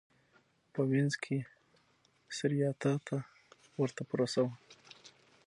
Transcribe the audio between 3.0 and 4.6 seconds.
ته ورته پروسه وه.